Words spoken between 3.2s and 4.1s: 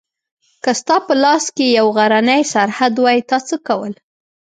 تا څه کول؟